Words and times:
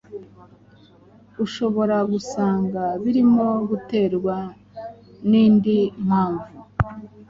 ushobora 1.45 1.97
gusanga 2.11 2.83
birimo 3.03 3.47
guterwa 3.69 4.35
n’indi 5.29 5.77
mpavu 6.05 6.47